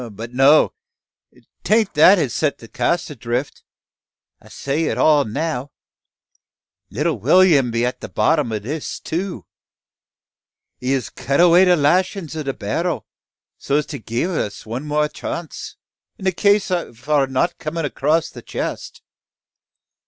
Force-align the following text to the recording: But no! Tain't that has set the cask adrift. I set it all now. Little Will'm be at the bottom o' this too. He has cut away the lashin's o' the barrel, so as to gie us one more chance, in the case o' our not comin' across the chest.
But 0.13 0.33
no! 0.33 0.73
Tain't 1.63 1.93
that 1.93 2.17
has 2.17 2.33
set 2.33 2.57
the 2.57 2.67
cask 2.67 3.11
adrift. 3.11 3.61
I 4.41 4.49
set 4.49 4.79
it 4.79 4.97
all 4.97 5.25
now. 5.25 5.69
Little 6.89 7.19
Will'm 7.19 7.69
be 7.69 7.85
at 7.85 8.01
the 8.01 8.09
bottom 8.09 8.51
o' 8.51 8.57
this 8.57 8.99
too. 8.99 9.45
He 10.79 10.91
has 10.93 11.11
cut 11.11 11.39
away 11.39 11.65
the 11.65 11.75
lashin's 11.77 12.35
o' 12.35 12.41
the 12.41 12.51
barrel, 12.51 13.05
so 13.59 13.75
as 13.75 13.85
to 13.93 13.99
gie 13.99 14.25
us 14.25 14.65
one 14.65 14.87
more 14.87 15.07
chance, 15.07 15.75
in 16.17 16.25
the 16.25 16.31
case 16.31 16.71
o' 16.71 16.91
our 17.07 17.27
not 17.27 17.59
comin' 17.59 17.85
across 17.85 18.31
the 18.31 18.41
chest. 18.41 19.03